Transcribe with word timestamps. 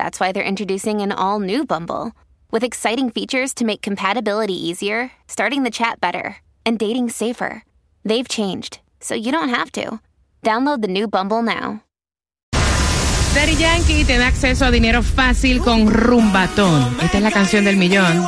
that's 0.00 0.18
why 0.18 0.32
they're 0.32 0.52
introducing 0.52 1.02
an 1.02 1.12
all 1.12 1.40
new 1.40 1.66
Bumble 1.66 2.12
with 2.50 2.64
exciting 2.64 3.10
features 3.10 3.52
to 3.52 3.66
make 3.66 3.82
compatibility 3.82 4.54
easier, 4.54 5.12
starting 5.28 5.62
the 5.62 5.70
chat 5.70 6.00
better, 6.00 6.38
and 6.64 6.78
dating 6.78 7.10
safer. 7.10 7.64
They've 8.02 8.26
changed, 8.26 8.80
so 9.00 9.14
you 9.14 9.30
don't 9.30 9.50
have 9.50 9.70
to. 9.72 10.00
Download 10.42 10.80
the 10.80 10.88
new 10.88 11.06
Bumble 11.06 11.42
now. 11.42 11.84
Daddy 13.34 13.56
Yankee 13.56 14.04
te 14.04 14.16
da 14.16 14.28
acceso 14.28 14.64
a 14.64 14.70
dinero 14.70 15.02
fácil 15.02 15.60
con 15.60 15.86
Rumbatón. 15.86 16.96
Esta 17.02 17.18
es 17.18 17.22
la 17.22 17.30
canción 17.30 17.66
del 17.66 17.76
millón. 17.76 18.26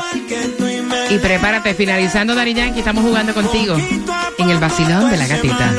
Y 1.08 1.18
prepárate, 1.18 1.72
finalizando 1.72 2.34
Daddy 2.34 2.52
Yankee, 2.52 2.80
estamos 2.80 3.02
jugando 3.02 3.32
contigo 3.32 3.76
en 4.38 4.50
el 4.50 4.58
vacilón 4.58 5.10
de 5.10 5.16
la 5.16 5.26
gatita. 5.26 5.74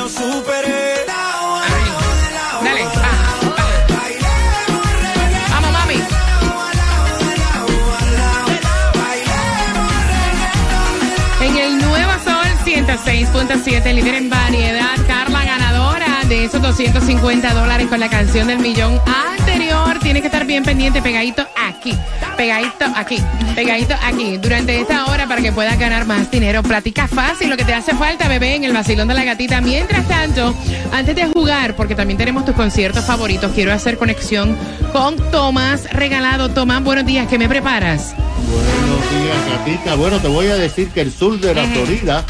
106.7, 13.05 13.93
líder 13.93 14.15
en 14.15 14.29
variedad, 14.29 14.95
Carla 15.07 15.43
ganadora 15.43 16.21
de 16.29 16.45
esos 16.45 16.61
250 16.61 17.53
dólares 17.53 17.87
con 17.87 17.99
la 17.99 18.09
canción 18.09 18.47
del 18.47 18.59
millón 18.59 18.99
anterior. 19.05 19.99
Tiene 19.99 20.21
que 20.21 20.27
estar 20.27 20.45
bien 20.45 20.63
pendiente, 20.63 21.01
pegadito 21.01 21.45
aquí, 21.57 21.97
pegadito 22.37 22.85
aquí, 22.95 23.17
pegadito 23.55 23.93
aquí, 24.03 24.37
durante 24.37 24.79
esta 24.79 25.05
hora 25.07 25.27
para 25.27 25.41
que 25.41 25.51
puedas 25.51 25.77
ganar 25.77 26.05
más 26.05 26.31
dinero. 26.31 26.63
Platica 26.63 27.07
fácil 27.07 27.49
lo 27.49 27.57
que 27.57 27.65
te 27.65 27.73
hace 27.73 27.93
falta, 27.93 28.29
bebé, 28.29 28.55
en 28.55 28.63
el 28.63 28.73
vacilón 28.73 29.09
de 29.09 29.15
la 29.15 29.25
gatita. 29.25 29.59
Mientras 29.59 30.07
tanto, 30.07 30.55
antes 30.93 31.15
de 31.15 31.27
jugar, 31.27 31.75
porque 31.75 31.95
también 31.95 32.17
tenemos 32.17 32.45
tus 32.45 32.55
conciertos 32.55 33.03
favoritos, 33.05 33.51
quiero 33.53 33.73
hacer 33.73 33.97
conexión 33.97 34.55
con 34.93 35.17
Tomás 35.29 35.91
Regalado. 35.91 36.49
Tomás, 36.49 36.81
buenos 36.83 37.05
días, 37.05 37.27
¿qué 37.27 37.37
me 37.37 37.49
preparas? 37.49 38.15
Buenos 38.49 39.09
días, 39.09 39.59
Gatita. 39.59 39.95
Bueno, 39.95 40.19
te 40.19 40.27
voy 40.29 40.47
a 40.47 40.55
decir 40.55 40.89
que 40.89 41.01
el 41.01 41.11
sur 41.11 41.39
de 41.39 41.53
la 41.53 41.63
Florida 41.65 42.25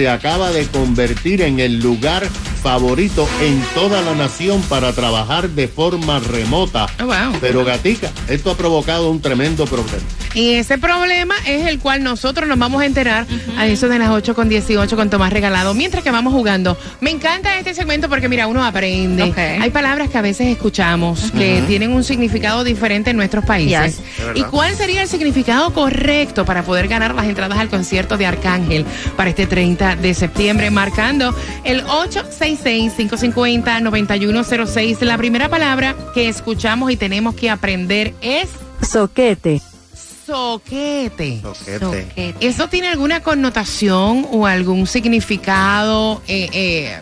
se 0.00 0.08
acaba 0.08 0.50
de 0.50 0.66
convertir 0.68 1.42
en 1.42 1.60
el 1.60 1.78
lugar 1.78 2.26
favorito 2.62 3.28
en 3.40 3.60
toda 3.74 4.02
la 4.02 4.14
nación 4.14 4.62
para 4.62 4.92
trabajar 4.92 5.48
de 5.48 5.68
forma 5.68 6.20
remota. 6.20 6.86
Oh, 7.00 7.06
wow. 7.06 7.38
Pero, 7.40 7.64
Gatica, 7.64 8.10
esto 8.28 8.50
ha 8.50 8.56
provocado 8.56 9.10
un 9.10 9.20
tremendo 9.20 9.64
problema. 9.66 10.04
Y 10.34 10.50
ese 10.54 10.78
problema 10.78 11.34
es 11.44 11.66
el 11.66 11.80
cual 11.80 12.04
nosotros 12.04 12.48
nos 12.48 12.58
vamos 12.58 12.82
a 12.82 12.86
enterar 12.86 13.26
a 13.58 13.66
eso 13.66 13.88
de 13.88 13.98
las 13.98 14.10
8 14.10 14.34
con 14.34 14.48
18 14.48 14.94
con 14.94 15.10
Tomás 15.10 15.32
Regalado, 15.32 15.74
mientras 15.74 16.04
que 16.04 16.10
vamos 16.12 16.32
jugando. 16.32 16.76
Me 17.00 17.10
encanta 17.10 17.58
este 17.58 17.74
segmento 17.74 18.08
porque, 18.08 18.28
mira, 18.28 18.46
uno 18.46 18.64
aprende. 18.64 19.32
Hay 19.60 19.70
palabras 19.70 20.08
que 20.08 20.18
a 20.18 20.22
veces 20.22 20.46
escuchamos 20.48 21.32
que 21.32 21.62
tienen 21.66 21.92
un 21.92 22.04
significado 22.04 22.62
diferente 22.62 23.10
en 23.10 23.16
nuestros 23.16 23.44
países. 23.44 23.98
Yes. 23.98 24.04
¿Y 24.34 24.42
cuál 24.44 24.76
sería 24.76 25.02
el 25.02 25.08
significado 25.08 25.72
correcto 25.72 26.44
para 26.44 26.62
poder 26.62 26.86
ganar 26.86 27.14
las 27.14 27.26
entradas 27.26 27.58
al 27.58 27.68
concierto 27.68 28.16
de 28.16 28.26
Arcángel 28.26 28.84
para 29.16 29.30
este 29.30 29.46
30 29.46 29.96
de 29.96 30.14
septiembre? 30.14 30.70
Marcando 30.70 31.34
el 31.64 31.82
866-550-9106. 32.56 35.00
La 35.02 35.16
primera 35.18 35.48
palabra 35.48 35.94
que 36.14 36.28
escuchamos 36.28 36.90
y 36.90 36.96
tenemos 36.96 37.34
que 37.34 37.50
aprender 37.50 38.14
es 38.20 38.48
Soquete. 38.82 39.60
soquete. 40.26 41.40
Soquete. 41.42 42.34
¿Eso 42.40 42.68
tiene 42.68 42.88
alguna 42.88 43.20
connotación 43.22 44.26
o 44.30 44.46
algún 44.46 44.86
significado 44.86 46.22
eh, 46.28 46.48
eh, 46.52 46.96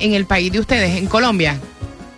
en 0.00 0.14
el 0.14 0.26
país 0.26 0.52
de 0.52 0.60
ustedes, 0.60 0.96
en 0.96 1.06
Colombia? 1.06 1.58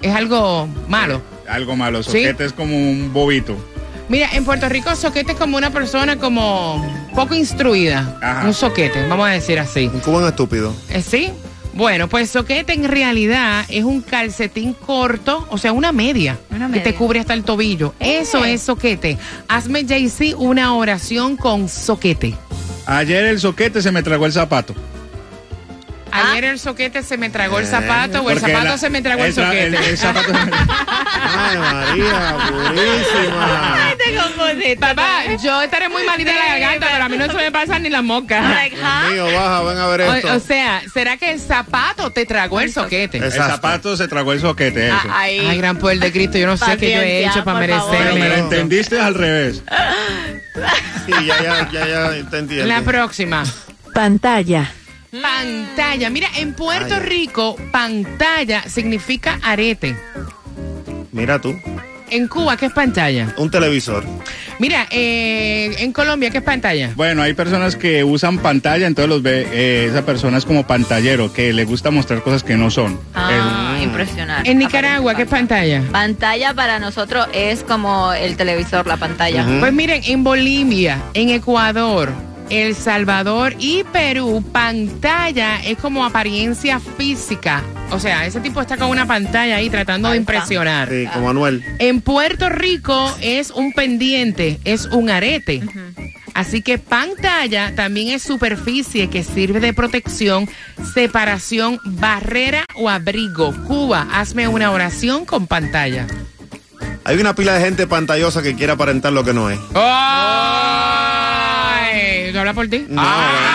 ¿Es 0.03 0.15
algo 0.15 0.69
malo? 0.89 1.23
Algo 1.49 1.77
malo, 1.77 2.03
¿Sí? 2.03 2.11
soquete 2.11 2.45
es 2.45 2.53
como 2.53 2.77
un 2.77 3.13
bobito. 3.13 3.57
Mira, 4.09 4.29
en 4.35 4.45
Puerto 4.45 4.69
Rico 4.69 4.95
soquete 4.95 5.33
es 5.33 5.39
como 5.39 5.57
una 5.57 5.71
persona 5.71 6.17
como 6.17 6.85
poco 7.15 7.35
instruida. 7.35 8.19
Ajá. 8.23 8.47
Un 8.47 8.55
soquete, 8.55 9.09
vamos 9.09 9.27
a 9.29 9.33
decir 9.33 9.59
así. 9.59 9.91
Un 9.93 9.99
cubano 10.01 10.29
estúpido. 10.29 10.73
Eh, 10.91 11.03
¿Sí? 11.03 11.31
Bueno, 11.77 12.09
pues 12.09 12.31
soquete 12.31 12.73
en 12.73 12.85
realidad 12.85 13.67
es 13.69 13.85
un 13.85 14.01
calcetín 14.01 14.73
corto, 14.73 15.47
o 15.51 15.59
sea, 15.59 15.73
una 15.73 15.93
media, 15.93 16.39
Una 16.51 16.69
que 16.69 16.81
te 16.81 16.87
media. 16.87 16.99
cubre 16.99 17.21
hasta 17.21 17.35
el 17.35 17.45
tobillo. 17.45 17.93
Eso 18.01 18.47
es 18.47 18.63
soquete. 18.63 19.19
Hazme, 19.47 19.85
JC, 19.85 20.35
una 20.39 20.75
oración 20.75 21.37
con 21.37 21.69
soquete. 21.69 22.35
Ayer 22.87 23.27
el 23.27 23.39
soquete 23.41 23.83
se 23.83 23.93
me 23.93 24.03
tragó 24.03 24.25
el 24.25 24.33
zapato. 24.33 24.75
Ayer 26.17 26.45
el 26.45 26.59
soquete 26.59 27.03
se 27.03 27.17
me 27.17 27.31
tragó 27.31 27.59
el 27.59 27.67
zapato 27.67 28.23
o 28.23 28.31
el 28.31 28.39
zapato 28.41 28.65
la- 28.65 28.79
se 28.79 28.91
me 28.91 29.03
tragó 29.03 29.25
el, 29.25 29.33
soquete. 29.35 29.67
El, 29.67 29.75
el 29.75 29.99
zapato 29.99 30.27
se 30.27 30.33
me- 30.33 30.53
Ay, 31.39 31.59
María, 31.59 32.37
purísima. 32.49 33.77
Te 33.99 34.15
confundiste. 34.17 34.77
Papá, 34.77 35.21
yo 35.43 35.63
estaré 35.63 35.89
muy 35.89 36.05
malita 36.05 36.31
de 36.33 36.39
la 36.39 36.47
garganta, 36.59 36.87
pero 36.93 37.05
a 37.05 37.09
mí 37.09 37.17
no 37.17 37.27
se 37.27 37.35
me 37.35 37.53
pasan 37.53 37.83
ni 37.83 37.89
las 37.91 38.03
moscas. 38.03 38.43
Like, 38.49 38.77
huh? 38.77 39.13
Mío, 39.13 39.25
baja, 39.27 39.63
ven 39.63 39.79
a 39.79 39.87
ver 39.89 40.01
esto. 40.03 40.33
O, 40.33 40.37
o 40.37 40.41
sea, 40.41 40.83
¿será 40.93 41.17
que 41.17 41.33
el 41.33 41.41
zapato 41.41 42.11
te 42.11 42.25
tragó 42.27 42.61
el 42.61 42.73
soquete? 42.73 43.19
el 43.19 43.25
Exacto. 43.25 43.55
zapato 43.55 43.97
se 43.97 44.09
tragó 44.09 44.33
el 44.33 44.41
soquete. 44.41 44.89
Eso. 44.89 44.97
Ah, 45.09 45.21
ahí. 45.21 45.39
Ay, 45.47 45.59
gran 45.59 45.77
poder 45.79 45.99
de 45.99 46.13
Cristo, 46.13 46.39
yo 46.39 46.47
no 46.47 46.57
sé 46.57 46.77
qué 46.77 46.93
yo 46.93 47.01
he 47.01 47.27
hecho 47.27 47.45
para 47.45 47.67
favor. 47.67 47.97
Pero 47.99 48.15
me 48.15 48.29
lo 48.29 48.35
entendiste 48.37 49.01
al 49.01 49.15
revés. 49.15 49.63
Sí, 51.07 51.13
ya, 51.27 51.39
ya, 51.41 51.69
ya, 51.71 51.87
ya 51.87 52.31
te 52.31 52.39
entiendo. 52.39 52.67
La 52.67 52.81
próxima. 52.83 53.45
Pantalla. 53.95 54.73
Pantalla. 55.23 56.11
Mira, 56.11 56.29
en 56.37 56.55
Puerto 56.55 56.95
Ay. 56.95 57.01
Rico, 57.09 57.57
pantalla 57.73 58.63
significa 58.69 59.39
arete. 59.43 59.97
Mira 61.13 61.41
tú, 61.41 61.55
En 62.11 62.29
Cuba, 62.29 62.57
¿qué 62.57 62.67
es 62.67 62.73
pantalla? 62.73 63.35
un 63.37 63.51
televisor. 63.51 64.05
Mira, 64.59 64.87
eh, 64.91 65.75
en 65.81 65.93
Colombia, 65.93 66.31
¿qué 66.31 66.39
es 66.39 66.45
pantalla? 66.45 66.93
Bueno, 66.95 67.21
hay 67.23 67.35
personas 67.35 67.77
que 67.77 68.05
usan 68.05 68.39
pantalla, 68.39 68.87
entonces 68.87 69.09
los 69.09 69.23
ve, 69.23 69.47
eh, 69.51 69.87
esa 69.91 70.05
persona 70.07 70.39
es 70.39 70.45
como 70.47 70.67
pantallero, 70.67 71.33
que 71.33 71.53
le 71.53 71.65
gusta 71.65 71.91
mostrar 71.91 72.23
cosas 72.23 72.43
que 72.43 72.57
no 72.57 72.71
son. 72.71 72.99
Ah, 73.15 73.79
impresionante. 73.83 74.51
En 74.51 74.59
Nicaragua, 74.59 75.15
¿qué 75.15 75.23
es 75.23 75.29
pantalla? 75.29 75.83
Pantalla 75.93 76.55
para 76.55 76.79
nosotros 76.79 77.27
es 77.35 77.63
como 77.65 78.13
el 78.13 78.37
televisor, 78.37 78.87
la 78.87 78.97
pantalla. 78.97 79.45
Pues 79.61 79.73
miren, 79.73 80.03
en 80.05 80.23
Bolivia, 80.25 81.03
en 81.13 81.31
Ecuador, 81.31 82.13
El 82.49 82.77
Salvador 82.77 83.55
y 83.59 83.83
Perú, 83.93 84.45
pantalla 84.53 85.59
es 85.65 85.79
como 85.79 86.05
apariencia 86.05 86.79
física. 86.79 87.63
O 87.91 87.99
sea, 87.99 88.25
ese 88.27 88.41
tipo 88.41 88.61
está 88.61 88.77
con 88.77 88.89
una 88.89 89.07
pantalla 89.07 89.57
ahí 89.57 89.69
tratando 89.69 90.11
de 90.11 90.17
impresionar. 90.17 90.89
Sí, 90.89 91.07
como 91.13 91.31
Anuel. 91.31 91.65
En 91.79 92.01
Puerto 92.01 92.49
Rico 92.49 93.15
es 93.21 93.51
un 93.51 93.73
pendiente, 93.73 94.61
es 94.65 94.87
un 94.87 95.11
arete. 95.11 95.63
Así 96.35 96.63
que 96.63 96.79
pantalla 96.79 97.75
también 97.75 98.09
es 98.09 98.23
superficie 98.23 99.09
que 99.09 99.25
sirve 99.25 99.59
de 99.59 99.73
protección, 99.73 100.49
separación, 100.95 101.81
barrera 101.85 102.65
o 102.77 102.89
abrigo. 102.89 103.55
Cuba, 103.67 104.07
hazme 104.13 104.47
una 104.47 104.71
oración 104.71 105.25
con 105.25 105.47
pantalla. 105.47 106.07
Hay 107.05 107.19
una 107.19 107.35
pila 107.35 107.55
de 107.55 107.65
gente 107.65 107.87
pantallosa 107.87 108.43
que 108.43 108.55
quiere 108.55 108.73
aparentar 108.73 109.13
lo 109.13 109.25
que 109.25 109.33
no 109.33 109.49
es. 109.49 109.59
¡Ay! 109.75 110.76
¿Tú 112.37 112.41
hablas 112.41 112.55
por 112.55 112.69
ti? 112.69 112.85
No, 112.87 113.01
¡Ah! 113.03 113.49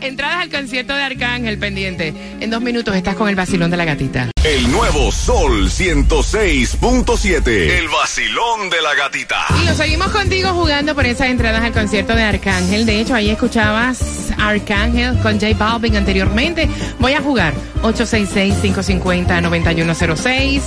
entradas 0.00 0.40
al 0.40 0.48
concierto 0.48 0.94
de 0.94 1.02
Arcángel 1.02 1.58
pendiente. 1.58 2.14
En 2.40 2.48
dos 2.48 2.62
minutos 2.62 2.96
estás 2.96 3.14
con 3.14 3.28
el 3.28 3.34
vacilón 3.34 3.70
de 3.70 3.76
la 3.76 3.84
gatita. 3.84 4.30
El 4.42 4.72
nuevo 4.72 5.12
Sol 5.12 5.68
106.7. 5.68 7.46
El 7.46 7.88
vacilón 7.88 8.70
de 8.70 8.80
la 8.80 8.94
gatita. 8.94 9.44
Y 9.62 9.66
lo 9.66 9.74
seguimos 9.74 10.08
contigo 10.12 10.48
jugando 10.54 10.94
por 10.94 11.04
esas 11.04 11.28
entradas 11.28 11.62
al 11.62 11.72
concierto 11.72 12.14
de 12.14 12.22
Arcángel. 12.22 12.86
De 12.86 13.00
hecho, 13.00 13.14
ahí 13.14 13.28
escuchabas 13.28 14.32
Arcángel 14.38 15.18
con 15.18 15.38
J 15.38 15.52
Balvin 15.58 15.96
anteriormente. 15.96 16.70
Voy 16.98 17.12
a 17.12 17.20
jugar 17.20 17.52
866-550-9106. 17.82 20.62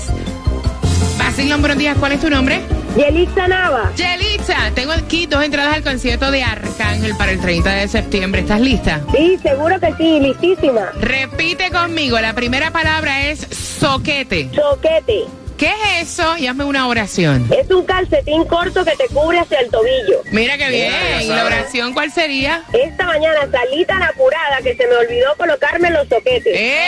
Vacilón, 1.17 1.61
buenos 1.61 1.79
días. 1.79 1.97
¿Cuál 1.97 2.11
es 2.11 2.21
tu 2.21 2.29
nombre? 2.29 2.61
Yelitza 2.95 3.47
Nava. 3.47 3.91
Yelitza, 3.95 4.71
tengo 4.73 4.91
aquí 4.91 5.25
dos 5.25 5.43
entradas 5.43 5.75
al 5.75 5.83
concierto 5.83 6.31
de 6.31 6.43
Arcángel 6.43 7.15
para 7.17 7.31
el 7.31 7.39
30 7.39 7.69
de 7.69 7.87
septiembre. 7.87 8.41
¿Estás 8.41 8.61
lista? 8.61 9.01
Sí, 9.15 9.37
seguro 9.41 9.79
que 9.79 9.93
sí, 9.97 10.19
listísima. 10.19 10.91
Repite 10.99 11.69
conmigo. 11.71 12.19
La 12.19 12.33
primera 12.33 12.71
palabra 12.71 13.27
es 13.27 13.39
soquete. 13.39 14.49
Soquete. 14.53 15.25
¿Qué 15.57 15.67
es 15.99 16.13
eso? 16.13 16.37
Y 16.37 16.47
hazme 16.47 16.63
una 16.63 16.87
oración. 16.87 17.47
Es 17.51 17.69
un 17.69 17.85
calcetín 17.85 18.45
corto 18.45 18.85
que 18.85 18.95
te 18.95 19.07
cubre 19.07 19.39
hacia 19.39 19.59
el 19.59 19.69
tobillo. 19.69 20.21
Mira 20.31 20.57
qué 20.57 20.69
bien. 20.69 20.93
¿Y 21.21 21.27
la 21.27 21.45
oración 21.45 21.93
cuál 21.93 22.11
sería? 22.11 22.63
Esta 22.71 23.05
mañana 23.05 23.41
salí 23.51 23.83
tan 23.85 24.01
apurada 24.01 24.61
que 24.63 24.75
se 24.75 24.87
me 24.87 24.95
olvidó 24.95 25.35
colocarme 25.37 25.91
los 25.91 26.07
soquetes. 26.07 26.55
¡Eh! 26.55 26.87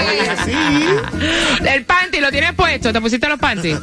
El 1.66 1.84
panty 1.84 2.20
lo 2.20 2.30
tienes 2.30 2.52
puesto, 2.54 2.92
¿te 2.92 3.00
pusiste 3.00 3.28
los 3.28 3.38
panty? 3.38 3.74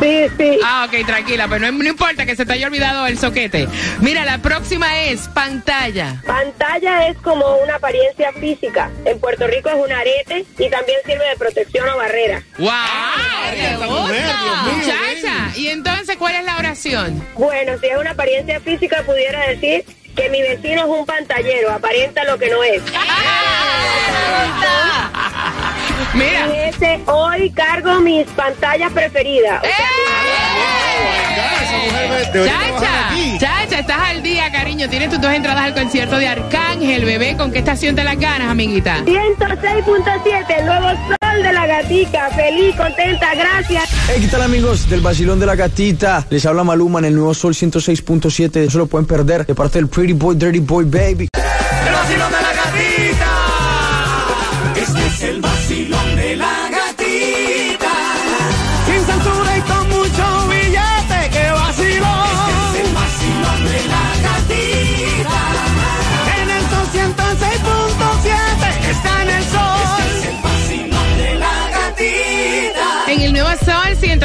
Sí, 0.00 0.26
sí. 0.36 0.58
Ah, 0.64 0.86
ok, 0.88 1.06
tranquila, 1.06 1.46
pero 1.48 1.70
no, 1.70 1.78
no 1.78 1.88
importa 1.88 2.26
que 2.26 2.36
se 2.36 2.44
te 2.44 2.52
haya 2.52 2.66
olvidado 2.66 3.06
el 3.06 3.18
soquete. 3.18 3.68
Mira, 4.00 4.24
la 4.24 4.38
próxima 4.38 5.04
es 5.04 5.28
pantalla. 5.28 6.22
Pantalla 6.26 7.08
es 7.08 7.16
como 7.18 7.56
una 7.58 7.76
apariencia 7.76 8.32
física. 8.32 8.90
En 9.04 9.18
Puerto 9.20 9.46
Rico 9.46 9.68
es 9.68 9.76
un 9.76 9.92
arete 9.92 10.44
y 10.58 10.70
también 10.70 10.98
sirve 11.04 11.28
de 11.28 11.36
protección 11.36 11.88
o 11.88 11.96
barrera. 11.96 12.42
¡Wow! 12.58 12.70
¡Te 13.50 13.76
gusta! 13.86 14.62
Muchacha, 14.64 15.56
¿y 15.56 15.68
entonces 15.68 16.16
cuál 16.16 16.34
es 16.36 16.44
la 16.44 16.56
oración? 16.56 17.22
Bueno, 17.34 17.72
si 17.80 17.86
es 17.86 17.96
una 17.96 18.10
apariencia 18.10 18.60
física, 18.60 19.02
pudiera 19.04 19.46
decir 19.48 19.84
que 20.16 20.30
mi 20.30 20.42
vecino 20.42 20.80
es 20.82 20.88
un 20.88 21.06
pantallero, 21.06 21.70
aparenta 21.70 22.24
lo 22.24 22.38
que 22.38 22.50
no 22.50 22.64
es. 22.64 22.82
Mira. 26.14 26.46
Y 26.56 26.68
ese, 26.68 27.00
hoy 27.06 27.50
cargo 27.50 28.00
mis 28.00 28.26
pantallas 28.28 28.90
preferidas. 28.92 29.62
O 29.62 29.66
sea, 29.66 31.15
Chacha, 31.36 33.14
chacha, 33.38 33.78
estás 33.78 33.98
al 34.10 34.22
día, 34.22 34.50
cariño. 34.50 34.88
Tienes 34.88 35.10
tus 35.10 35.20
dos 35.20 35.32
entradas 35.32 35.64
al 35.64 35.74
concierto 35.74 36.16
de 36.16 36.28
Arcángel, 36.28 37.04
bebé. 37.04 37.36
¿Con 37.36 37.52
qué 37.52 37.58
estación 37.58 37.94
te 37.94 38.04
las 38.04 38.18
ganas, 38.18 38.48
amiguita? 38.48 39.04
106.7, 39.04 40.58
el 40.58 40.66
nuevo 40.66 40.88
sol 40.88 41.42
de 41.42 41.52
la 41.52 41.66
gatica. 41.66 42.30
Feliz, 42.30 42.74
contenta, 42.76 43.34
gracias. 43.34 43.84
Hey, 44.08 44.18
¿qué 44.20 44.28
tal 44.28 44.42
amigos 44.42 44.88
del 44.88 45.00
Basilón 45.00 45.38
de 45.38 45.46
la 45.46 45.56
Gatita? 45.56 46.26
Les 46.30 46.44
habla 46.46 46.64
Maluma 46.64 47.00
en 47.00 47.06
el 47.06 47.14
nuevo 47.14 47.34
Sol 47.34 47.54
106.7. 47.54 48.56
Eso 48.66 48.78
lo 48.78 48.86
pueden 48.86 49.06
perder 49.06 49.44
de 49.46 49.54
parte 49.54 49.78
del 49.78 49.88
Pretty 49.88 50.14
Boy, 50.14 50.36
Dirty 50.36 50.60
Boy, 50.60 50.84
Baby. 50.84 51.28
El 51.34 51.92
vacilón 51.92 52.32
de 52.32 52.40
la 52.42 52.52
gatita. 52.52 53.26
Este 54.76 55.06
es 55.06 55.22
el 55.22 55.40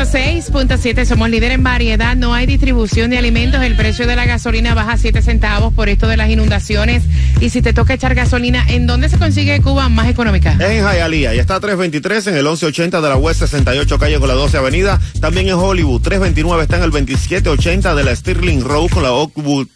106.7 0.02 1.06
somos 1.06 1.30
líder 1.30 1.52
en 1.52 1.62
variedad, 1.62 2.16
no 2.16 2.34
hay 2.34 2.48
distribución 2.48 3.12
de 3.12 3.20
alimentos, 3.20 3.62
el 3.62 3.76
precio 3.76 4.08
de 4.08 4.16
la 4.16 4.26
gasolina 4.26 4.74
baja 4.74 4.98
7 4.98 5.22
centavos 5.22 5.76
por 5.76 5.90
esto 5.90 6.08
de 6.08 6.18
las 6.18 6.28
inundaciones 6.28 7.04
y 7.40 7.52
si 7.52 7.62
te 7.62 7.72
toca 7.72 7.94
echar 7.94 8.16
gasolina, 8.16 8.66
¿en 8.68 8.88
dónde 8.88 9.10
se 9.10 9.20
consigue 9.20 9.62
Cuba 9.62 9.90
más 9.90 10.10
económica? 10.10 10.54
En 10.54 10.84
Hialeah, 10.84 11.36
ya 11.36 11.42
está 11.42 11.60
323 11.60 12.28
en 12.28 12.38
el 12.38 12.46
1180 12.46 13.00
de 13.00 13.10
la 13.10 13.16
West 13.16 13.42
68 13.42 14.00
calle 14.00 14.18
con 14.18 14.28
la 14.28 14.34
12 14.34 14.58
avenida. 14.58 15.00
También 15.20 15.50
en 15.50 15.54
Hollywood, 15.54 16.02
329 16.02 16.64
está 16.64 16.78
en 16.78 16.84
el 16.84 16.90
2780 16.90 17.94
de 17.94 18.04
la 18.04 18.16
Stirling 18.16 18.64
Road 18.64 18.90
con 18.90 19.04
la 19.04 19.12
Oakwood 19.12 19.68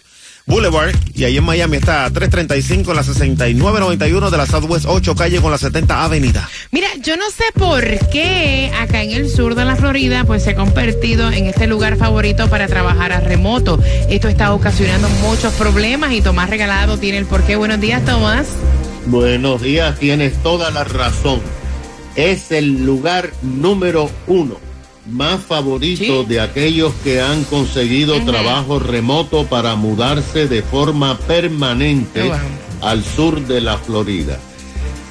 Boulevard. 0.46 0.96
Y 1.14 1.24
ahí 1.24 1.38
en 1.38 1.44
Miami 1.44 1.78
está 1.78 2.10
335 2.12 2.92
en 2.92 2.98
la 2.98 3.04
6991 3.04 4.32
de 4.32 4.38
la 4.38 4.46
Southwest 4.46 4.86
8 4.88 5.16
calle 5.16 5.42
con 5.42 5.52
la 5.52 5.58
70 5.58 6.04
avenida. 6.04 6.48
Mira, 6.72 6.88
yo 7.02 7.18
no 7.18 7.30
sé 7.32 7.46
por 7.54 7.84
qué 8.10 8.72
en 9.06 9.12
el 9.12 9.30
sur 9.30 9.54
de 9.54 9.66
la 9.66 9.76
Florida 9.76 10.24
pues 10.24 10.44
se 10.44 10.52
ha 10.52 10.56
convertido 10.56 11.32
en 11.32 11.46
este 11.46 11.68
lugar 11.68 11.96
favorito 11.96 12.50
para 12.50 12.68
trabajar 12.68 13.12
a 13.12 13.20
remoto. 13.20 13.80
Esto 14.10 14.28
está 14.28 14.52
ocasionando 14.52 15.08
muchos 15.22 15.54
problemas 15.54 16.12
y 16.12 16.22
Tomás 16.22 16.50
Regalado 16.50 16.98
tiene 16.98 17.20
el 17.20 17.26
porqué. 17.26 17.56
Buenos 17.56 17.80
días, 17.80 18.04
Tomás. 18.04 18.48
Buenos 19.06 19.62
días, 19.62 20.00
tienes 20.00 20.42
toda 20.42 20.72
la 20.72 20.84
razón. 20.86 21.40
Es 22.16 22.52
el 22.52 22.84
lugar 22.84 23.30
número 23.44 24.10
uno 24.26 24.58
más 25.08 25.40
favorito 25.40 26.24
de 26.24 26.40
aquellos 26.40 26.92
que 27.04 27.22
han 27.22 27.44
conseguido 27.44 28.20
trabajo 28.22 28.80
remoto 28.80 29.46
para 29.46 29.76
mudarse 29.76 30.48
de 30.48 30.64
forma 30.64 31.16
permanente 31.20 32.32
al 32.82 33.04
sur 33.04 33.46
de 33.46 33.62
la 33.62 33.78
Florida. 33.78 34.40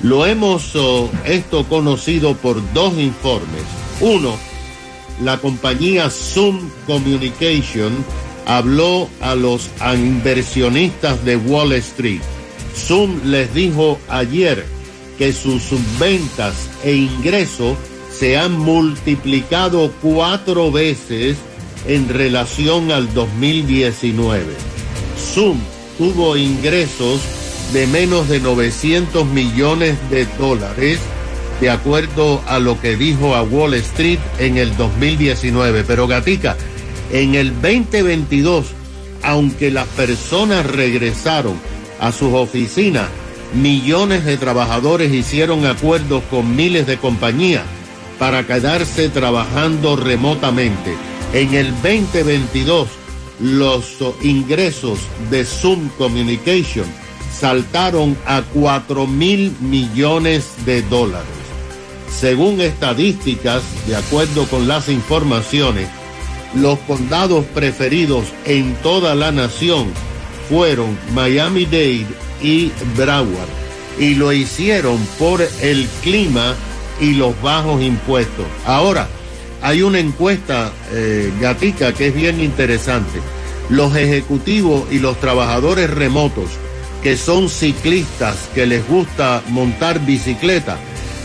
Lo 0.03 0.27
hemos 0.27 0.75
oh, 0.75 1.09
esto 1.25 1.65
conocido 1.69 2.35
por 2.35 2.61
dos 2.75 2.99
informes. 2.99 3.84
Uno, 4.01 4.37
la 5.23 5.39
compañía 5.39 6.11
Zoom 6.11 6.71
Communication 6.87 7.93
habló 8.47 9.09
a 9.21 9.35
los 9.35 9.71
inversionistas 9.95 11.25
de 11.25 11.37
Wall 11.37 11.73
Street. 11.75 12.21
Zoom 12.77 13.21
les 13.25 13.53
dijo 13.55 13.99
ayer 14.09 14.67
que 15.19 15.33
sus 15.33 15.63
ventas 15.99 16.55
e 16.83 16.95
ingresos 16.95 17.77
se 18.13 18.37
han 18.37 18.59
multiplicado 18.59 19.93
cuatro 20.03 20.71
veces 20.71 21.37
en 21.87 22.09
relación 22.09 22.91
al 22.91 23.13
2019. 23.15 24.45
Zoom 25.19 25.59
tuvo 25.99 26.37
ingresos 26.37 27.21
de 27.73 27.87
menos 27.87 28.29
de 28.29 28.41
900 28.41 29.27
millones 29.27 29.97
de 30.11 30.27
dólares, 30.39 30.99
de 31.65 31.71
acuerdo 31.71 32.43
a 32.47 32.59
lo 32.59 32.79
que 32.79 32.95
dijo 32.95 33.35
a 33.35 33.43
Wall 33.43 33.73
Street 33.73 34.19
en 34.39 34.59
el 34.59 34.77
2019. 34.77 35.83
Pero 35.85 36.07
Gatica, 36.07 36.59
en 37.11 37.35
el 37.35 37.55
2022, 37.55 38.67
aunque 39.23 39.71
las 39.71 39.87
personas 39.89 40.67
regresaron 40.67 41.55
a 42.01 42.13
sus 42.13 42.35
oficinas, 42.35 43.07
millones 43.55 44.27
de 44.27 44.37
trabajadores 44.37 45.11
hicieron 45.15 45.65
acuerdos 45.65 46.23
con 46.25 46.55
miles 46.55 46.87
de 46.87 46.99
compañías 46.99 47.63
para 48.19 48.47
quedarse 48.47 49.09
trabajando 49.09 49.97
remotamente. 49.97 50.95
En 51.33 51.55
el 51.55 51.71
2022, 51.77 52.89
los 53.41 53.97
ingresos 54.23 54.99
de 55.31 55.47
Zoom 55.47 55.89
Communication 55.97 56.85
saltaron 57.33 58.19
a 58.27 58.43
4 58.53 59.07
mil 59.07 59.57
millones 59.63 60.53
de 60.67 60.83
dólares. 60.83 61.44
Según 62.09 62.61
estadísticas, 62.61 63.63
de 63.87 63.97
acuerdo 63.97 64.47
con 64.47 64.69
las 64.69 64.89
informaciones, 64.89 65.89
los 66.55 66.79
condados 66.81 67.45
preferidos 67.47 68.27
en 68.45 68.75
toda 68.77 69.15
la 69.15 69.33
nación 69.33 69.87
fueron 70.49 70.97
Miami-Dade 71.13 72.07
y 72.43 72.73
Broward 72.97 73.49
y 73.99 74.15
lo 74.15 74.33
hicieron 74.33 74.99
por 75.19 75.47
el 75.61 75.87
clima 76.03 76.55
y 77.01 77.15
los 77.15 77.41
bajos 77.43 77.83
impuestos. 77.83 78.47
Ahora, 78.67 79.09
hay 79.63 79.83
una 79.83 79.99
encuesta, 79.99 80.73
eh, 80.93 81.33
Gatica, 81.41 81.93
que 81.93 82.09
es 82.09 82.15
bien 82.15 82.41
interesante. 82.41 83.21
Los 83.71 83.97
ejecutivos 83.97 84.85
y 84.91 84.99
los 84.99 85.19
trabajadores 85.19 85.91
remotos 85.91 86.51
que 87.03 87.17
son 87.17 87.51
ciclistas, 87.51 88.49
que 88.55 88.67
les 88.67 88.87
gusta 88.89 89.43
montar 89.49 90.05
bicicleta, 90.05 90.79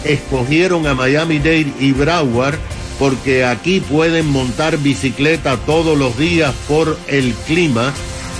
escogieron 0.03 0.87
a 0.87 0.93
Miami-Dade 0.93 1.73
y 1.79 1.91
Broward 1.91 2.57
porque 2.97 3.45
aquí 3.45 3.79
pueden 3.79 4.29
montar 4.29 4.77
bicicleta 4.77 5.57
todos 5.65 5.97
los 5.97 6.17
días 6.17 6.53
por 6.67 6.97
el 7.07 7.33
clima, 7.47 7.93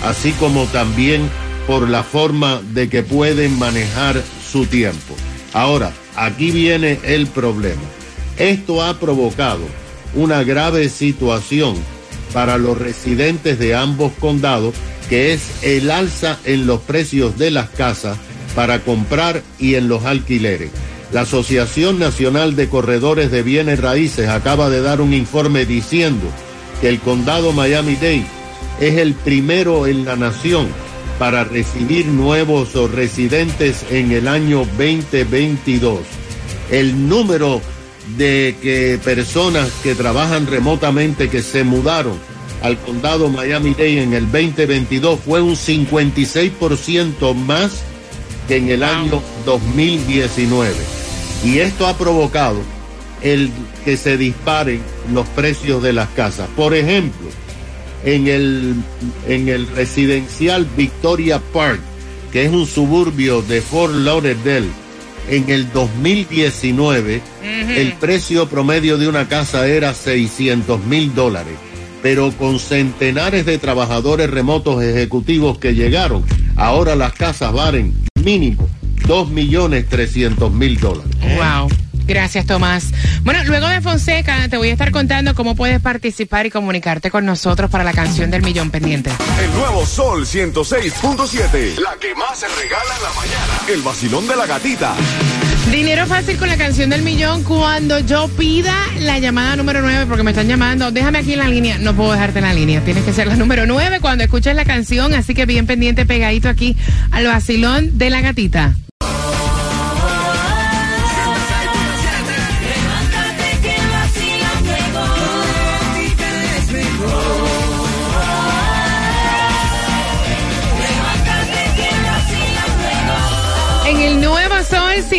así 0.03 0.31
como 0.33 0.65
también 0.65 1.29
por 1.65 1.87
la 1.87 2.03
forma 2.03 2.61
de 2.73 2.89
que 2.89 3.03
pueden 3.03 3.57
manejar 3.57 4.21
su 4.51 4.65
tiempo. 4.65 5.15
Ahora, 5.53 5.93
aquí 6.15 6.51
viene 6.51 6.99
el 7.03 7.27
problema. 7.27 7.81
Esto 8.37 8.83
ha 8.83 8.99
provocado 8.99 9.61
una 10.13 10.43
grave 10.43 10.89
situación 10.89 11.75
para 12.33 12.57
los 12.57 12.77
residentes 12.77 13.59
de 13.59 13.75
ambos 13.75 14.11
condados 14.19 14.73
que 15.09 15.33
es 15.33 15.63
el 15.63 15.89
alza 15.89 16.37
en 16.45 16.67
los 16.67 16.81
precios 16.81 17.37
de 17.37 17.49
las 17.49 17.69
casas 17.69 18.17
para 18.55 18.79
comprar 18.79 19.41
y 19.57 19.75
en 19.75 19.87
los 19.87 20.05
alquileres. 20.05 20.69
La 21.11 21.21
Asociación 21.21 21.97
Nacional 21.97 22.55
de 22.55 22.69
Corredores 22.69 23.31
de 23.31 23.41
Bienes 23.41 23.79
Raíces 23.79 24.29
acaba 24.29 24.69
de 24.69 24.81
dar 24.81 25.01
un 25.01 25.13
informe 25.13 25.65
diciendo 25.65 26.27
que 26.81 26.89
el 26.89 26.99
condado 26.99 27.51
Miami-Dade 27.51 28.27
es 28.79 28.97
el 28.97 29.15
primero 29.15 29.87
en 29.87 30.05
la 30.05 30.15
nación 30.15 30.67
para 31.17 31.43
recibir 31.43 32.05
nuevos 32.05 32.73
residentes 32.91 33.85
en 33.89 34.11
el 34.11 34.27
año 34.27 34.59
2022. 34.77 36.01
El 36.69 37.09
número 37.09 37.59
de 38.15 38.55
que 38.61 38.99
personas 39.03 39.71
que 39.81 39.95
trabajan 39.95 40.45
remotamente 40.45 41.27
que 41.27 41.41
se 41.41 41.63
mudaron 41.63 42.19
al 42.61 42.77
condado 42.77 43.29
Miami-Dade 43.29 44.03
en 44.03 44.13
el 44.13 44.31
2022 44.31 45.19
fue 45.25 45.41
un 45.41 45.55
56% 45.55 47.33
más 47.33 47.71
que 48.47 48.57
en 48.57 48.69
el 48.69 48.83
año 48.83 49.23
2019. 49.45 50.98
Y 51.43 51.59
esto 51.59 51.87
ha 51.87 51.97
provocado 51.97 52.61
el 53.21 53.49
que 53.85 53.97
se 53.97 54.17
disparen 54.17 54.81
los 55.13 55.27
precios 55.29 55.81
de 55.81 55.93
las 55.93 56.09
casas. 56.09 56.49
Por 56.55 56.73
ejemplo, 56.73 57.27
en 58.03 58.27
el, 58.27 58.75
en 59.27 59.49
el 59.49 59.67
residencial 59.67 60.67
Victoria 60.77 61.41
Park, 61.53 61.79
que 62.31 62.45
es 62.45 62.51
un 62.51 62.65
suburbio 62.65 63.41
de 63.41 63.61
Fort 63.61 63.93
Lauderdale, 63.93 64.69
en 65.29 65.49
el 65.49 65.71
2019 65.71 67.21
el 67.43 67.93
precio 67.93 68.47
promedio 68.49 68.97
de 68.97 69.07
una 69.07 69.27
casa 69.27 69.67
era 69.67 69.93
600 69.93 70.83
mil 70.85 71.13
dólares, 71.13 71.53
pero 72.01 72.31
con 72.31 72.57
centenares 72.57 73.45
de 73.45 73.59
trabajadores 73.59 74.29
remotos 74.29 74.81
ejecutivos 74.81 75.59
que 75.59 75.75
llegaron, 75.75 76.23
ahora 76.55 76.95
las 76.95 77.13
casas 77.13 77.53
valen 77.53 77.93
mínimo 78.15 78.67
2 79.09 79.31
millones 79.31 79.89
300 79.89 80.51
mil 80.53 80.79
dólares. 80.79 81.11
Wow. 81.35 81.67
Gracias, 82.05 82.45
Tomás. 82.45 82.91
Bueno, 83.23 83.43
luego 83.45 83.67
de 83.67 83.81
Fonseca, 83.81 84.47
te 84.49 84.57
voy 84.57 84.69
a 84.69 84.71
estar 84.71 84.91
contando 84.91 85.33
cómo 85.33 85.55
puedes 85.55 85.81
participar 85.81 86.45
y 86.45 86.51
comunicarte 86.51 87.09
con 87.09 87.25
nosotros 87.25 87.71
para 87.71 87.83
la 87.83 87.93
canción 87.93 88.29
del 88.29 88.43
millón 88.43 88.69
pendiente. 88.69 89.09
El 89.43 89.51
nuevo 89.53 89.83
Sol 89.83 90.27
106.7. 90.27 91.79
La 91.79 91.97
que 91.99 92.13
más 92.13 92.37
se 92.37 92.47
regala 92.49 92.95
en 92.97 93.03
la 93.03 93.13
mañana. 93.15 93.53
El 93.67 93.81
vacilón 93.81 94.27
de 94.27 94.35
la 94.35 94.45
gatita. 94.45 94.93
Dinero 95.71 96.05
fácil 96.05 96.37
con 96.37 96.47
la 96.47 96.57
canción 96.57 96.91
del 96.91 97.01
millón 97.01 97.43
cuando 97.43 97.97
yo 97.97 98.27
pida 98.27 98.75
la 98.99 99.17
llamada 99.17 99.55
número 99.55 99.81
9 99.81 100.05
porque 100.07 100.21
me 100.21 100.31
están 100.31 100.47
llamando. 100.47 100.91
Déjame 100.91 101.17
aquí 101.17 101.33
en 101.33 101.39
la 101.39 101.47
línea. 101.47 101.79
No 101.79 101.95
puedo 101.95 102.11
dejarte 102.11 102.37
en 102.37 102.45
la 102.45 102.53
línea. 102.53 102.81
Tienes 102.81 103.03
que 103.05 103.13
ser 103.13 103.25
la 103.25 103.35
número 103.35 103.65
9 103.65 104.01
cuando 104.01 104.23
escuches 104.23 104.55
la 104.55 104.65
canción. 104.65 105.15
Así 105.15 105.33
que 105.33 105.47
bien 105.47 105.65
pendiente, 105.65 106.05
pegadito 106.05 106.47
aquí 106.47 106.77
al 107.09 107.25
vacilón 107.25 107.97
de 107.97 108.11
la 108.11 108.21
gatita. 108.21 108.75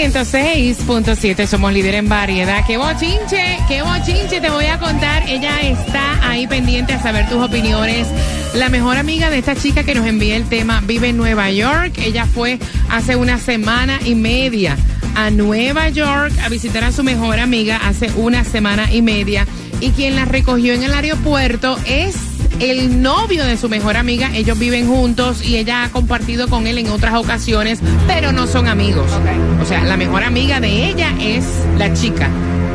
106.7 0.00 1.47
somos 1.47 1.75
líder 1.75 1.97
en 1.97 2.09
variedad. 2.09 2.64
¡Qué 2.66 2.78
bochinche! 2.78 3.59
¡Qué 3.69 3.83
bochinche! 3.83 4.40
Te 4.40 4.49
voy 4.49 4.64
a 4.64 4.78
contar. 4.78 5.28
Ella 5.28 5.61
está 5.61 6.26
ahí 6.26 6.47
pendiente 6.47 6.95
a 6.95 7.02
saber 7.02 7.28
tus 7.28 7.45
opiniones. 7.45 8.09
La 8.54 8.71
mejor 8.71 8.97
amiga 8.97 9.28
de 9.28 9.37
esta 9.37 9.54
chica 9.54 9.85
que 9.85 9.95
nos 9.95 10.07
envía 10.07 10.37
el 10.37 10.49
tema 10.49 10.80
vive 10.87 11.11
en 11.11 11.19
Nueva 11.19 11.50
York. 11.50 11.99
Ella 11.99 12.25
fue 12.25 12.59
hace 12.88 13.14
una 13.14 13.37
semana 13.37 14.00
y 14.02 14.14
media 14.14 14.78
a 15.16 15.28
Nueva 15.30 15.90
York 15.90 16.33
a 16.42 16.49
visitar 16.49 16.83
a 16.83 16.92
su 16.92 17.04
mejor 17.04 17.38
amiga 17.38 17.76
hace 17.87 18.11
una 18.16 18.42
semana 18.45 18.90
y 18.90 19.02
media. 19.02 19.47
Y 19.80 19.90
quien 19.90 20.16
la 20.16 20.25
recogió 20.25 20.73
en 20.73 20.83
el 20.83 20.95
aeropuerto 20.95 21.78
es 21.85 22.16
el 22.61 23.02
novio 23.02 23.45
de 23.45 23.57
su 23.57 23.69
mejor 23.69 23.97
amiga. 23.97 24.31
Ellos 24.35 24.59
viven 24.59 24.87
juntos 24.87 25.45
y 25.45 25.57
ella 25.57 25.85
ha 25.85 25.90
compartido 25.90 26.49
con 26.49 26.67
él 26.67 26.79
en 26.79 26.90
otras 26.90 27.14
ocasiones, 27.14 27.81
pero 28.07 28.33
no 28.33 28.47
son 28.47 28.69
amigos. 28.69 29.11
O 29.61 29.64
sea, 29.64 29.83
la 29.85 29.97
mejor 29.97 30.23
amiga 30.23 30.61
de 30.61 30.88
ella 30.88 31.12
es 31.21 31.45
la 31.79 31.93
chica, 31.95 32.29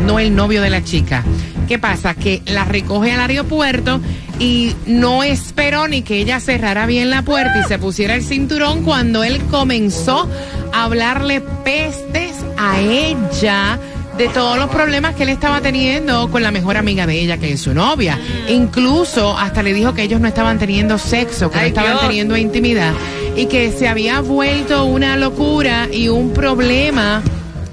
no 0.06 0.20
el 0.20 0.36
novio 0.36 0.62
de 0.62 0.70
la 0.70 0.84
chica. 0.84 1.24
¿Qué 1.68 1.80
pasa? 1.80 2.14
Que 2.14 2.42
la 2.46 2.66
recoge 2.66 3.12
al 3.12 3.22
aeropuerto 3.22 4.02
y 4.40 4.76
no 4.86 5.24
esperó 5.24 5.88
ni 5.88 6.02
que 6.02 6.20
ella 6.20 6.40
cerrara 6.40 6.86
bien 6.86 7.10
la 7.10 7.22
puerta 7.22 7.62
y 7.64 7.68
se 7.68 7.80
pusiera 7.80 8.16
el 8.16 8.24
cinturón 8.24 8.84
cuando 8.84 9.24
él 9.24 9.42
comenzó 9.50 10.30
a 10.74 10.84
hablarle 10.84 11.42
pestes 11.64 12.34
a 12.58 12.80
ella 12.80 13.80
de 14.18 14.30
todos 14.30 14.58
los 14.58 14.70
problemas 14.70 15.16
que 15.16 15.24
él 15.24 15.30
estaba 15.30 15.62
teniendo 15.62 16.30
con 16.30 16.42
la 16.42 16.52
mejor 16.52 16.78
amiga 16.78 17.06
de 17.06 17.20
ella, 17.20 17.38
que 17.38 17.52
es 17.54 17.62
su 17.62 17.74
novia. 17.74 18.20
Incluso 18.50 19.38
hasta 19.38 19.62
le 19.62 19.74
dijo 19.74 19.94
que 19.94 20.04
ellos 20.04 20.22
no 20.22 20.28
estaban 20.28 20.58
teniendo 20.58 20.98
sexo, 20.98 21.52
que 21.52 21.58
no 21.58 21.64
estaban 21.66 21.92
Dios. 21.92 22.02
teniendo 22.02 22.38
intimidad 22.38 22.94
y 23.36 23.48
que 23.48 23.72
se 23.72 23.88
había 23.88 24.22
vuelto 24.22 24.86
una 24.86 25.18
locura 25.18 25.88
y 25.92 26.08
un 26.08 26.32
problema 26.32 27.22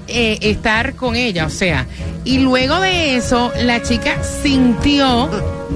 eh, 0.07 0.37
estar 0.41 0.95
con 0.95 1.15
ella, 1.15 1.45
o 1.45 1.49
sea. 1.49 1.87
Y 2.25 2.39
luego 2.39 2.79
de 2.79 3.15
eso, 3.15 3.51
la 3.61 3.81
chica 3.81 4.21
sintió 4.23 5.29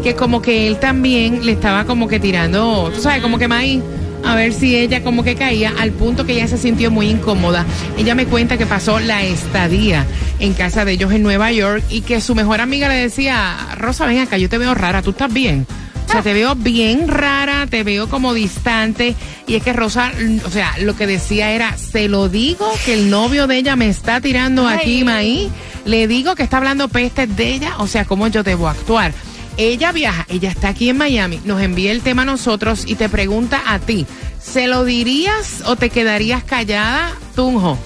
que 0.03 0.15
como 0.15 0.41
que 0.41 0.67
él 0.67 0.77
también 0.79 1.45
le 1.45 1.53
estaba 1.53 1.85
como 1.85 2.07
que 2.07 2.19
tirando, 2.19 2.91
tú 2.93 3.01
sabes, 3.01 3.21
como 3.21 3.37
que 3.37 3.47
maíz 3.47 3.81
a 4.27 4.35
ver 4.35 4.53
si 4.53 4.75
ella 4.75 5.03
como 5.03 5.23
que 5.23 5.35
caía 5.35 5.73
al 5.79 5.91
punto 5.91 6.25
que 6.25 6.33
ella 6.33 6.47
se 6.47 6.57
sintió 6.57 6.91
muy 6.91 7.09
incómoda. 7.09 7.65
Ella 7.97 8.13
me 8.13 8.25
cuenta 8.25 8.57
que 8.57 8.65
pasó 8.65 8.99
la 8.99 9.23
estadía 9.23 10.05
en 10.39 10.53
casa 10.53 10.83
de 10.83 10.91
ellos 10.91 11.13
en 11.13 11.23
Nueva 11.23 11.51
York 11.53 11.83
y 11.89 12.01
que 12.01 12.19
su 12.19 12.35
mejor 12.35 12.59
amiga 12.59 12.89
le 12.89 12.95
decía, 12.95 13.55
Rosa, 13.77 14.05
ven 14.05 14.19
acá, 14.19 14.37
yo 14.37 14.49
te 14.49 14.57
veo 14.57 14.73
rara, 14.75 15.01
tú 15.01 15.11
estás 15.11 15.33
bien. 15.33 15.65
O 16.07 16.11
sea, 16.11 16.21
te 16.21 16.33
veo 16.33 16.55
bien 16.55 17.07
rara, 17.07 17.67
te 17.67 17.83
veo 17.83 18.09
como 18.09 18.33
distante. 18.33 19.13
Y 19.45 19.55
es 19.55 19.63
que 19.63 19.73
Rosa, 19.73 20.11
o 20.45 20.49
sea, 20.49 20.73
lo 20.79 20.95
que 20.95 21.05
decía 21.05 21.51
era, 21.51 21.77
se 21.77 22.07
lo 22.07 22.29
digo 22.29 22.69
que 22.85 22.93
el 22.93 23.09
novio 23.09 23.45
de 23.47 23.57
ella 23.57 23.75
me 23.75 23.89
está 23.89 24.21
tirando 24.21 24.67
aquí, 24.67 25.03
maíz. 25.03 25.49
Le 25.85 26.07
digo 26.07 26.35
que 26.35 26.43
está 26.43 26.57
hablando 26.57 26.87
pestes 26.87 27.33
de 27.35 27.53
ella, 27.53 27.75
o 27.79 27.87
sea, 27.87 28.05
¿cómo 28.05 28.27
yo 28.27 28.43
debo 28.43 28.67
actuar? 28.67 29.13
Ella 29.57 29.91
viaja, 29.91 30.25
ella 30.29 30.51
está 30.51 30.69
aquí 30.69 30.89
en 30.89 30.97
Miami, 30.97 31.41
nos 31.43 31.61
envía 31.61 31.91
el 31.91 32.01
tema 32.01 32.21
a 32.21 32.25
nosotros 32.25 32.83
y 32.85 32.93
te 32.93 33.09
pregunta 33.09 33.61
a 33.65 33.79
ti, 33.79 34.05
¿se 34.39 34.67
lo 34.67 34.85
dirías 34.85 35.63
o 35.65 35.75
te 35.75 35.89
quedarías 35.89 36.43
callada, 36.43 37.11
Tunjo? 37.35 37.77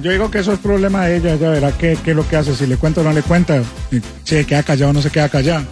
Yo 0.00 0.12
digo 0.12 0.30
que 0.30 0.38
eso 0.38 0.52
es 0.52 0.60
problema 0.60 1.06
de 1.06 1.16
ella, 1.16 1.34
ella 1.34 1.50
verá 1.50 1.72
qué, 1.72 1.98
qué 2.04 2.10
es 2.10 2.16
lo 2.16 2.28
que 2.28 2.36
hace, 2.36 2.54
si 2.54 2.66
le 2.68 2.76
cuenta 2.76 3.00
o 3.00 3.04
no 3.04 3.12
le 3.12 3.22
cuenta, 3.22 3.60
se 4.22 4.46
queda 4.46 4.62
callado 4.62 4.90
o 4.90 4.94
no 4.94 5.02
se 5.02 5.10
queda 5.10 5.28
callado. 5.28 5.66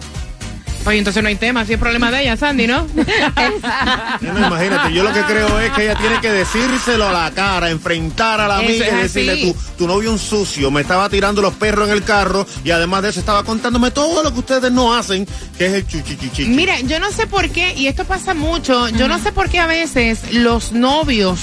Pues 0.87 0.99
entonces 0.99 1.21
no 1.21 1.27
hay 1.27 1.35
tema, 1.35 1.65
si 1.65 1.73
es 1.73 1.79
problema 1.79 2.09
de 2.11 2.21
ella, 2.21 2.37
Sandy, 2.37 2.65
¿no? 2.65 2.87
No, 4.21 4.47
imagínate, 4.47 4.93
yo 4.93 5.03
lo 5.03 5.11
que 5.11 5.21
creo 5.23 5.59
es 5.59 5.69
que 5.71 5.83
ella 5.83 5.95
tiene 5.95 6.21
que 6.21 6.31
decírselo 6.31 7.09
a 7.09 7.11
la 7.11 7.31
cara, 7.31 7.69
enfrentar 7.69 8.39
a 8.39 8.47
la 8.47 8.61
Eso 8.63 8.69
amiga 8.69 8.85
y 8.85 8.89
es 8.89 9.13
decirle, 9.13 9.33
así. 9.33 9.53
tu, 9.53 9.59
tu 9.79 9.87
novio 9.87 10.13
un 10.13 10.17
sucio, 10.17 10.71
me 10.71 10.79
estaba 10.79 11.09
tirando 11.09 11.41
los 11.41 11.55
perros 11.55 11.89
en 11.89 11.93
el 11.93 12.03
carro 12.05 12.47
y 12.63 12.71
además 12.71 13.01
de 13.03 13.09
eso 13.09 13.19
estaba 13.19 13.43
contándome 13.43 13.91
todo 13.91 14.23
lo 14.23 14.31
que 14.31 14.39
ustedes 14.39 14.71
no 14.71 14.95
hacen, 14.95 15.27
que 15.57 15.65
es 15.65 15.73
el 15.73 15.87
chuchichichi. 15.87 16.45
Mira, 16.45 16.79
yo 16.79 17.01
no 17.01 17.11
sé 17.11 17.27
por 17.27 17.49
qué, 17.49 17.73
y 17.75 17.87
esto 17.87 18.05
pasa 18.05 18.33
mucho, 18.33 18.87
yo 18.87 19.09
no 19.09 19.19
sé 19.19 19.33
por 19.33 19.49
qué 19.49 19.59
a 19.59 19.67
veces 19.67 20.31
los 20.31 20.71
novios 20.71 21.39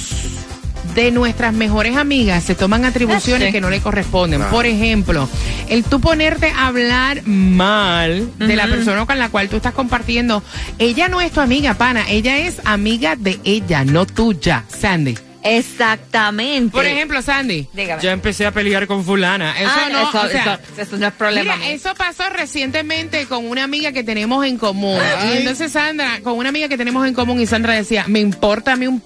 de 0.95 1.11
nuestras 1.11 1.53
mejores 1.53 1.97
amigas 1.97 2.45
se 2.45 2.55
toman 2.55 2.85
atribuciones 2.85 3.43
Ah, 3.43 3.47
sí. 3.49 3.53
que 3.53 3.61
no 3.61 3.71
le 3.71 3.81
corresponden. 3.81 4.39
Claro. 4.41 4.55
Por 4.55 4.67
ejemplo, 4.67 5.29
el 5.69 5.85
tú 5.85 6.01
ponerte 6.01 6.51
a 6.51 6.67
hablar 6.69 7.27
mal 7.27 8.31
de 8.39 8.57
la 8.57 8.67
persona 8.67 9.05
con 9.07 9.19
la 9.19 9.29
cual 9.29 9.49
tú 9.49 9.57
estás 9.57 9.75
compartiendo, 9.75 10.43
ella 10.79 11.09
no 11.09 11.21
es 11.21 11.33
tu 11.33 11.41
amiga, 11.41 11.75
pana, 11.75 12.05
ella 12.09 12.39
es 12.39 12.61
amiga 12.65 13.17
de 13.17 13.39
ella, 13.45 13.85
no 13.85 14.07
tuya, 14.07 14.65
Sandy. 14.69 15.17
Exactamente. 15.47 16.71
Por 16.73 16.87
ejemplo, 16.87 17.21
Sandy, 17.21 17.69
Dígame. 17.75 18.03
yo 18.03 18.11
empecé 18.11 18.47
a 18.47 18.51
pelear 18.53 18.87
con 18.87 19.05
fulana. 19.05 19.55
Eso 19.61 19.71
Ah, 19.75 19.89
no, 19.93 20.09
eso, 20.09 20.21
o 20.23 20.29
sea, 20.29 20.61
eso- 20.75 20.83
eso 20.83 20.97
no 20.97 21.07
es 21.09 21.13
problema 21.13 21.57
Mira, 21.57 21.69
eso 21.71 21.95
pasó 21.95 22.25
recientemente 22.31 23.27
con 23.27 23.47
una 23.47 23.65
amiga 23.65 23.93
que 23.93 24.03
tenemos 24.03 24.47
en 24.47 24.57
común. 24.57 24.99
Ay. 25.19 25.33
Y 25.35 25.37
entonces 25.39 25.73
Sandra, 25.73 26.21
con 26.23 26.39
una 26.39 26.49
amiga 26.49 26.69
que 26.69 26.79
tenemos 26.79 27.07
en 27.07 27.13
común, 27.13 27.41
y 27.41 27.47
Sandra 27.47 27.75
decía, 27.75 28.05
me 28.09 28.21
importa 28.21 28.73
a 28.73 28.77
mí 28.77 28.87
un 28.87 29.03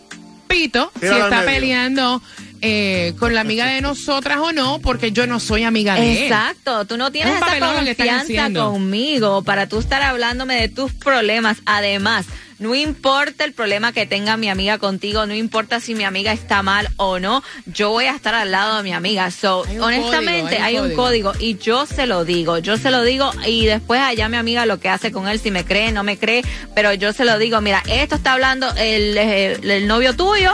pito 0.49 0.91
si 0.99 1.07
está 1.07 1.45
peleando 1.45 2.21
eh, 2.63 3.15
con 3.19 3.35
la 3.35 3.41
amiga 3.41 3.67
de 3.67 3.81
nosotras 3.81 4.39
o 4.39 4.53
no, 4.53 4.81
porque 4.81 5.13
yo 5.13 5.27
no 5.27 5.41
soy 5.41 5.65
amiga 5.65 5.95
de 5.95 6.13
él. 6.13 6.23
Exacto, 6.25 6.85
tú 6.85 6.97
no 6.97 7.13
tienes 7.13 7.35
Es 7.35 7.43
esa 7.43 7.75
confianza 7.75 8.53
conmigo 8.53 9.43
para 9.43 9.69
tú 9.69 9.79
estar 9.79 10.03
hablándome 10.03 10.61
de 10.61 10.69
tus 10.69 10.93
problemas. 10.93 11.59
Además, 11.67 12.27
no 12.59 12.75
importa 12.75 13.45
el 13.45 13.53
problema 13.53 13.93
que 13.93 14.07
tenga 14.07 14.37
mi 14.37 14.49
amiga 14.49 14.79
contigo, 14.79 15.27
no 15.27 15.35
importa 15.35 15.81
si 15.81 15.95
mi 15.95 16.05
amiga 16.05 16.33
está 16.33 16.63
mal 16.63 16.89
o 16.97 17.21
no, 17.21 17.43
yo 17.67 17.91
voy 17.91 18.07
a 18.07 18.15
estar 18.15 18.35
al 18.35 18.51
lado 18.51 18.79
de 18.79 18.83
mi 18.83 18.93
amiga. 18.93 19.31
So, 19.31 19.61
honestamente, 19.81 20.57
código, 20.57 20.65
hay 20.65 20.77
hay 20.77 20.79
un 20.79 20.91
un 20.91 20.97
código 20.97 21.33
y 21.39 21.57
yo 21.59 21.87
se 21.87 22.07
lo 22.07 22.25
digo, 22.25 22.59
yo 22.59 22.77
se 22.77 22.91
lo 22.91 23.03
digo 23.03 23.31
y 23.47 23.67
después 23.67 24.01
allá 24.01 24.29
mi 24.29 24.37
amiga 24.37 24.67
lo 24.67 24.81
que 24.81 24.89
hace 24.89 25.13
con 25.13 25.29
él, 25.29 25.39
si 25.39 25.51
me 25.51 25.65
cree, 25.65 25.93
no 25.93 26.03
me 26.03 26.19
cree, 26.19 26.43
pero 26.75 26.93
yo 26.95 27.13
se 27.13 27.25
lo 27.25 27.39
digo, 27.39 27.61
mira, 27.61 27.83
esto 27.89 28.17
está 28.17 28.33
hablando 28.33 28.69
el, 28.77 29.17
el, 29.17 29.71
el 29.71 29.87
novio 29.87 30.17
tuyo, 30.17 30.53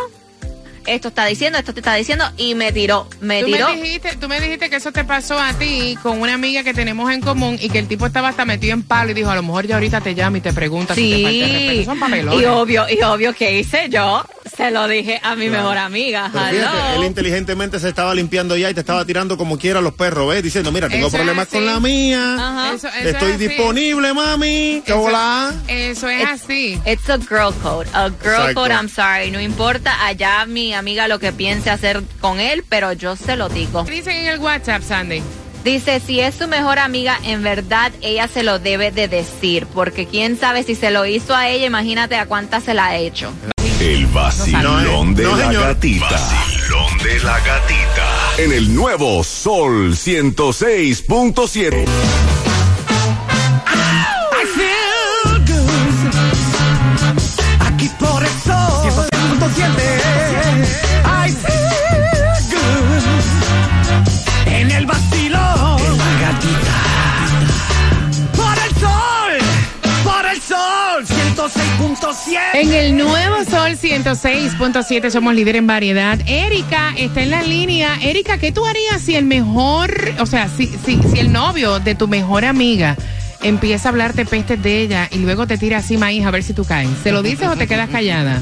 esto 0.87 1.09
está 1.09 1.26
diciendo, 1.26 1.59
esto 1.59 1.73
te 1.75 1.81
está 1.81 1.95
diciendo 1.95 2.25
y 2.37 2.55
me 2.55 2.73
tiró, 2.73 3.09
me 3.21 3.41
Tú 3.41 3.47
tiró. 3.47 3.69
me, 3.75 3.83
dijiste, 3.83 4.17
tú 4.17 4.29
me 4.29 4.41
dijiste 4.41 4.71
que 4.71 4.76
eso 4.76 4.93
te 4.93 5.05
pasó 5.05 5.38
a 5.38 5.53
ti 5.55 5.97
con 6.03 6.21
una 6.21 6.35
amiga 6.35 6.62
que 6.62 6.75
tenemos 6.75 7.11
en 7.12 7.21
común 7.21 7.59
y 7.61 7.69
que 7.71 7.79
el 7.79 7.88
tipo 7.88 8.07
estaba 8.07 8.29
hasta 8.29 8.45
metido 8.45 8.73
en 8.75 8.83
palo 8.83 9.11
y 9.11 9.14
dijo, 9.14 9.31
a 9.31 9.35
lo 9.37 9.43
mejor 9.43 9.67
ya 9.67 9.75
ahorita 9.76 10.00
te 10.00 10.14
llama 10.14 10.38
y 10.38 10.41
te 10.41 10.53
pregunta 10.53 10.95
si 10.95 11.11
te 11.11 11.23
falta 11.23 11.29
el 11.29 11.41
respeto. 11.53 11.71
Sí, 11.81 11.85
Son 11.85 12.00
papelones. 12.00 12.41
y 12.41 12.45
obvio, 12.47 12.87
y 12.88 13.03
obvio 13.03 13.35
que 13.35 13.59
hice 13.59 13.88
yo, 13.88 14.25
se 14.56 14.70
lo 14.70 14.86
dije 14.88 15.20
a 15.22 15.34
mi 15.36 15.48
mejor 15.48 15.78
amiga. 15.78 16.30
Fíjate, 16.30 16.96
él 16.96 17.04
inteligentemente 17.04 17.78
se 17.80 17.88
estaba 17.88 18.14
limpiando 18.14 18.56
ya 18.56 18.70
y 18.70 18.74
te 18.74 18.80
estaba 18.80 19.04
tirando 19.04 19.36
como 19.36 19.58
quiera 19.58 19.80
los 19.80 19.94
perros, 19.94 20.28
¿ves? 20.28 20.42
Diciendo, 20.42 20.70
mira, 20.72 20.88
tengo 20.88 21.08
Eso 21.08 21.16
problemas 21.16 21.48
con 21.48 21.64
la 21.66 21.80
mía. 21.80 22.34
Ajá. 22.34 22.74
Eso- 22.74 22.88
eso 22.88 23.08
Estoy 23.08 23.30
es 23.30 23.36
así. 23.36 23.48
disponible, 23.48 24.12
mami. 24.12 24.82
¿Qué 24.84 24.92
Eso- 24.92 25.02
hola? 25.02 25.52
Eso 25.68 26.08
es 26.08 26.24
así. 26.26 26.78
It's 26.86 27.08
a 27.08 27.18
girl 27.18 27.52
code, 27.62 27.88
a 27.92 28.08
girl 28.08 28.14
Exacto. 28.34 28.54
code, 28.54 28.72
I'm 28.72 28.88
sorry, 28.88 29.30
no 29.30 29.40
importa 29.40 30.04
allá 30.06 30.44
mi 30.46 30.74
amiga 30.74 31.08
lo 31.08 31.18
que 31.18 31.32
piense 31.32 31.70
hacer 31.70 32.02
con 32.20 32.40
él, 32.40 32.64
pero 32.68 32.92
yo 32.92 33.16
se 33.16 33.36
lo 33.36 33.48
digo. 33.48 33.84
¿Qué 33.84 33.92
dicen 33.92 34.16
en 34.16 34.26
el 34.26 34.38
WhatsApp, 34.38 34.82
Sandy? 34.82 35.22
Dice, 35.64 35.98
si 35.98 36.20
es 36.20 36.34
su 36.34 36.46
mejor 36.46 36.78
amiga, 36.78 37.18
en 37.24 37.42
verdad 37.42 37.90
ella 38.02 38.28
se 38.28 38.42
lo 38.42 38.58
debe 38.58 38.90
de 38.90 39.08
decir, 39.08 39.66
porque 39.72 40.04
quién 40.06 40.38
sabe 40.38 40.62
si 40.62 40.74
se 40.74 40.90
lo 40.90 41.06
hizo 41.06 41.34
a 41.34 41.48
ella, 41.48 41.64
imagínate 41.64 42.16
a 42.16 42.26
cuántas 42.26 42.64
se 42.64 42.74
la 42.74 42.88
ha 42.88 42.96
hecho. 42.96 43.32
El 43.81 44.07
vacilón 44.07 45.14
de 45.14 45.25
No, 45.25 45.37
la 45.37 45.47
señor. 45.47 45.62
gatita. 45.64 46.09
Vacilón 46.11 46.99
de 47.02 47.19
la 47.21 47.38
gatita. 47.40 48.07
En 48.38 48.52
el 48.52 48.75
nuevo 48.75 49.23
Sol 49.25 49.95
106.7. 49.97 51.85
I 51.85 51.87
feel 54.57 55.45
good. 55.47 56.14
Aquí 57.66 57.90
por 57.99 58.23
el 58.23 58.31
sol 58.45 58.83
106.7. 58.85 59.84
106.7. 72.25 72.38
En 72.54 72.73
el 72.73 72.97
nuevo 72.97 73.45
Sol 73.45 73.73
106.7 73.73 75.11
somos 75.11 75.35
líder 75.35 75.57
en 75.57 75.66
variedad. 75.66 76.19
Erika 76.26 76.95
está 76.97 77.23
en 77.23 77.31
la 77.31 77.43
línea. 77.43 77.99
Erika, 78.02 78.38
¿qué 78.38 78.52
tú 78.52 78.64
harías 78.64 79.02
si 79.02 79.14
el 79.16 79.25
mejor, 79.25 79.93
o 80.19 80.26
sea, 80.26 80.49
si, 80.49 80.66
si, 80.66 81.00
si 81.02 81.19
el 81.19 81.33
novio 81.33 81.81
de 81.81 81.95
tu 81.95 82.09
mejor 82.09 82.45
amiga 82.45 82.97
empieza 83.43 83.88
a 83.88 83.93
hablarte 83.93 84.25
pestes 84.25 84.62
de 84.62 84.81
ella 84.81 85.09
y 85.12 85.19
luego 85.19 85.47
te 85.47 85.59
tira 85.59 85.78
así 85.78 85.97
maíz 85.97 86.25
a 86.25 86.31
ver 86.31 86.43
si 86.43 86.54
tú 86.54 86.64
caes? 86.64 86.88
¿Se 87.02 87.12
lo 87.12 87.23
dices 87.23 87.47
o 87.49 87.57
te 87.57 87.66
quedas 87.66 87.90
callada? 87.90 88.40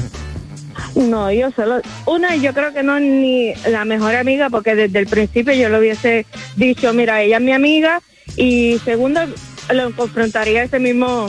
No, 0.95 1.31
yo 1.31 1.51
solo, 1.51 1.81
una, 2.05 2.35
yo 2.35 2.53
creo 2.53 2.73
que 2.73 2.83
no 2.83 2.99
ni 2.99 3.53
la 3.69 3.85
mejor 3.85 4.15
amiga, 4.15 4.49
porque 4.49 4.75
desde 4.75 4.99
el 4.99 5.07
principio 5.07 5.53
yo 5.53 5.69
le 5.69 5.79
hubiese 5.79 6.25
dicho, 6.55 6.93
mira, 6.93 7.21
ella 7.21 7.37
es 7.37 7.43
mi 7.43 7.51
amiga, 7.51 8.01
y 8.37 8.79
segundo, 8.83 9.21
lo 9.71 9.95
confrontaría 9.95 10.63
ese 10.63 10.79
mismo, 10.79 11.27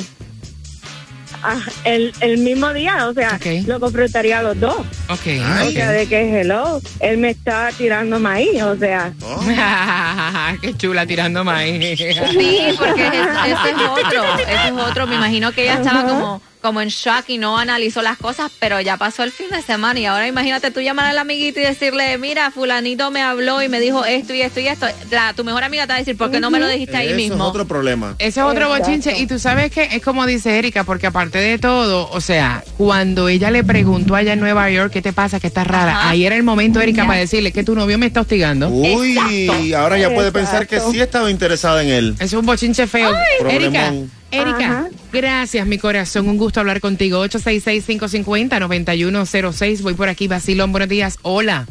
ah, 1.44 1.60
el, 1.84 2.12
el 2.20 2.38
mismo 2.38 2.72
día, 2.72 3.06
o 3.06 3.14
sea, 3.14 3.38
lo 3.66 3.80
confrontaría 3.80 4.38
a 4.40 4.42
los 4.42 4.58
dos. 4.58 4.76
Ok. 5.08 5.26
O 5.66 5.70
sea, 5.70 5.90
de 5.90 6.06
que, 6.06 6.40
hello, 6.40 6.80
él 7.00 7.18
me 7.18 7.30
está 7.30 7.70
tirando 7.76 8.18
maíz, 8.18 8.62
o 8.62 8.76
sea, 8.76 9.12
Qué 10.60 10.76
chula 10.76 11.06
tirando 11.06 11.44
maíz. 11.44 11.98
Sí, 11.98 12.74
porque 12.78 13.06
ese, 13.06 13.20
ese 13.20 13.70
es 13.70 13.88
otro, 13.88 14.24
ese 14.38 14.68
es 14.68 14.72
otro. 14.72 15.06
Me 15.06 15.16
imagino 15.16 15.52
que 15.52 15.62
ella 15.64 15.74
estaba 15.74 16.06
como, 16.06 16.42
como 16.64 16.80
en 16.80 16.88
shock 16.88 17.24
y 17.28 17.36
no 17.36 17.58
analizó 17.58 18.00
las 18.00 18.16
cosas, 18.16 18.50
pero 18.58 18.80
ya 18.80 18.96
pasó 18.96 19.22
el 19.22 19.30
fin 19.32 19.50
de 19.50 19.60
semana 19.60 20.00
y 20.00 20.06
ahora 20.06 20.26
imagínate 20.26 20.70
tú 20.70 20.80
llamar 20.80 21.04
al 21.10 21.18
amiguito 21.18 21.60
y 21.60 21.62
decirle, 21.62 22.16
mira, 22.16 22.50
fulanito 22.50 23.10
me 23.10 23.20
habló 23.20 23.62
y 23.62 23.68
me 23.68 23.80
dijo 23.80 24.02
esto 24.06 24.32
y 24.32 24.40
esto 24.40 24.60
y 24.60 24.68
esto. 24.68 24.86
La, 25.10 25.34
tu 25.34 25.44
mejor 25.44 25.62
amiga 25.62 25.82
te 25.86 25.88
va 25.92 25.96
a 25.96 25.98
decir, 25.98 26.16
¿por 26.16 26.30
qué 26.30 26.40
no 26.40 26.50
me 26.50 26.58
lo 26.58 26.66
dijiste 26.66 26.96
ahí 26.96 27.08
Eso 27.08 27.16
mismo? 27.16 27.34
es 27.44 27.50
otro 27.50 27.66
problema. 27.66 28.14
Ese 28.18 28.40
es 28.40 28.46
otro 28.46 28.62
Exacto. 28.64 28.78
bochinche. 28.86 29.18
Y 29.18 29.26
tú 29.26 29.38
sabes 29.38 29.70
que 29.72 29.82
es 29.92 30.02
como 30.02 30.24
dice 30.24 30.58
Erika, 30.58 30.84
porque 30.84 31.06
aparte 31.06 31.36
de 31.36 31.58
todo, 31.58 32.08
o 32.10 32.20
sea, 32.22 32.64
cuando 32.78 33.28
ella 33.28 33.50
le 33.50 33.62
preguntó 33.62 34.14
allá 34.14 34.32
en 34.32 34.40
Nueva 34.40 34.70
York, 34.70 34.90
¿qué 34.90 35.02
te 35.02 35.12
pasa? 35.12 35.40
Que 35.40 35.48
estás 35.48 35.66
rara. 35.66 35.98
Ajá. 35.98 36.08
Ahí 36.08 36.24
era 36.24 36.34
el 36.34 36.44
momento, 36.44 36.80
Erika, 36.80 37.06
para 37.06 37.18
decirle 37.18 37.52
que 37.52 37.62
tu 37.62 37.74
novio 37.74 37.98
me 37.98 38.06
está 38.06 38.22
hostigando. 38.22 38.68
Uy, 38.70 39.18
Exacto. 39.18 39.76
ahora 39.76 39.98
ya 39.98 40.14
puede 40.14 40.32
pensar 40.32 40.66
que 40.66 40.80
sí 40.80 40.98
estaba 40.98 41.30
interesada 41.30 41.82
en 41.82 41.88
él. 41.90 42.14
Eso 42.14 42.24
es 42.24 42.32
un 42.32 42.46
bochinche 42.46 42.86
feo. 42.86 43.10
Erika, 43.10 43.38
Problemón. 43.38 44.10
Erika, 44.30 44.58
Ajá. 44.64 44.88
Gracias, 45.14 45.66
mi 45.66 45.78
corazón. 45.78 46.28
Un 46.28 46.36
gusto 46.36 46.60
hablar 46.60 46.80
contigo. 46.80 47.24
866-550-9106. 47.24 49.82
Voy 49.82 49.94
por 49.94 50.10
aquí, 50.10 50.28
Basilón. 50.28 50.72
Buenos 50.72 50.90
días. 50.90 51.18
Hola. 51.22 51.64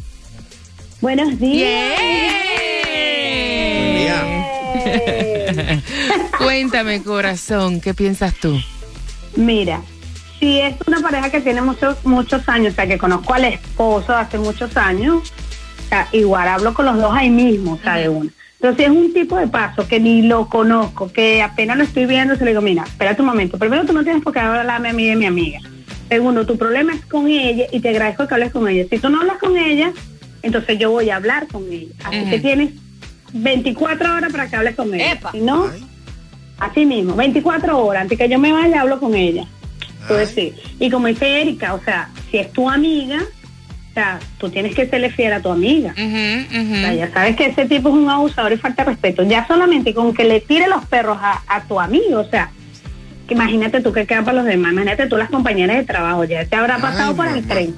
buenos 1.00 1.38
días. 1.38 2.24
Cuéntame, 6.38 7.02
corazón, 7.02 7.80
¿qué 7.80 7.94
piensas 7.94 8.34
tú? 8.34 8.60
Mira, 9.36 9.80
si 10.40 10.60
es 10.60 10.74
una 10.86 11.00
pareja 11.00 11.30
que 11.30 11.40
tiene 11.40 11.62
muchos 11.62 12.04
muchos 12.04 12.48
años, 12.48 12.72
o 12.72 12.76
sea, 12.76 12.86
que 12.86 12.98
conozco 12.98 13.34
al 13.34 13.44
esposo 13.44 14.14
hace 14.14 14.38
muchos 14.38 14.76
años, 14.76 15.32
o 15.84 15.88
sea, 15.88 16.08
igual 16.12 16.48
hablo 16.48 16.74
con 16.74 16.86
los 16.86 16.96
dos 16.96 17.12
ahí 17.14 17.30
mismo, 17.30 17.74
o 17.74 17.78
sea, 17.78 17.96
de 17.96 18.08
una. 18.08 18.30
Entonces, 18.64 18.86
es 18.86 18.96
un 18.96 19.12
tipo 19.12 19.36
de 19.36 19.46
paso 19.46 19.86
que 19.86 20.00
ni 20.00 20.22
lo 20.22 20.48
conozco, 20.48 21.12
que 21.12 21.42
apenas 21.42 21.76
lo 21.76 21.84
estoy 21.84 22.06
viendo, 22.06 22.34
se 22.34 22.46
le 22.46 22.52
digo, 22.52 22.62
mira, 22.62 22.84
espérate 22.84 23.20
un 23.20 23.28
momento. 23.28 23.58
Primero, 23.58 23.84
tú 23.84 23.92
no 23.92 24.02
tienes 24.02 24.22
por 24.22 24.32
qué 24.32 24.38
hablarme 24.38 24.88
a 24.88 24.92
mí 24.94 25.06
de 25.06 25.16
mi 25.16 25.26
amiga. 25.26 25.60
Segundo, 26.08 26.46
tu 26.46 26.56
problema 26.56 26.94
es 26.94 27.04
con 27.04 27.28
ella 27.28 27.66
y 27.70 27.80
te 27.80 27.90
agradezco 27.90 28.26
que 28.26 28.32
hables 28.32 28.52
con 28.52 28.66
ella. 28.66 28.86
Si 28.88 28.98
tú 28.98 29.10
no 29.10 29.20
hablas 29.20 29.36
con 29.36 29.58
ella, 29.58 29.92
entonces 30.40 30.78
yo 30.78 30.90
voy 30.92 31.10
a 31.10 31.16
hablar 31.16 31.46
con 31.46 31.70
ella. 31.70 31.92
Así 32.04 32.24
que 32.30 32.40
tienes 32.40 32.70
24 33.34 34.14
horas 34.14 34.32
para 34.32 34.48
que 34.48 34.56
hables 34.56 34.76
con 34.76 34.94
ella. 34.94 35.12
Epa. 35.12 35.32
Si 35.32 35.42
no, 35.42 35.68
así 36.58 36.86
mismo, 36.86 37.14
24 37.16 37.78
horas. 37.78 38.04
Antes 38.04 38.16
que 38.16 38.30
yo 38.30 38.38
me 38.38 38.50
vaya, 38.50 38.80
hablo 38.80 38.98
con 38.98 39.14
ella. 39.14 39.44
Pues 40.08 40.30
sí. 40.30 40.54
Y 40.80 40.88
como 40.88 41.08
dice 41.08 41.42
Erika, 41.42 41.74
o 41.74 41.84
sea, 41.84 42.08
si 42.30 42.38
es 42.38 42.50
tu 42.50 42.70
amiga, 42.70 43.18
o 43.94 44.00
sea, 44.00 44.18
tú 44.38 44.50
tienes 44.50 44.74
que 44.74 44.88
serle 44.88 45.08
fiel 45.08 45.32
a 45.34 45.40
tu 45.40 45.50
amiga. 45.50 45.92
O 45.92 46.74
sea, 46.74 46.94
ya 46.94 47.12
sabes 47.12 47.36
que 47.36 47.46
ese 47.46 47.66
tipo 47.66 47.90
es 47.90 47.94
un 47.94 48.10
abusador 48.10 48.52
y 48.52 48.56
falta 48.56 48.82
de 48.82 48.90
respeto. 48.90 49.22
Ya 49.22 49.46
solamente 49.46 49.94
con 49.94 50.12
que 50.12 50.24
le 50.24 50.40
tire 50.40 50.66
los 50.66 50.84
perros 50.86 51.16
a, 51.20 51.42
a 51.46 51.62
tu 51.62 51.78
amigo, 51.78 52.18
o 52.18 52.24
sea, 52.24 52.50
que 53.28 53.34
imagínate 53.34 53.80
tú 53.80 53.92
que 53.92 54.04
queda 54.04 54.22
para 54.24 54.38
los 54.38 54.46
demás, 54.46 54.72
imagínate 54.72 55.06
tú 55.06 55.16
las 55.16 55.30
compañeras 55.30 55.76
de 55.76 55.84
trabajo, 55.84 56.24
ya 56.24 56.44
te 56.44 56.56
habrá 56.56 56.78
pasado 56.78 57.10
Ay, 57.10 57.16
por 57.16 57.28
el 57.28 57.46
tren. 57.46 57.76